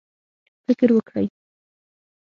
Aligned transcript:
فکر 0.65 0.89
وکړئ 0.97 1.27